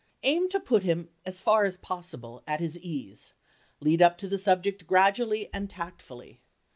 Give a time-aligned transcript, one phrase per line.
[0.23, 3.33] Aim to put him as far as possible at his ease,
[3.79, 6.41] lead up to the subject gradually and tactfully.